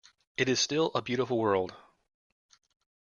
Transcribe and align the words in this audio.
It 0.35 0.49
is 0.49 0.59
still 0.59 0.89
a 0.95 1.01
beautiful 1.03 1.37
world. 1.37 1.75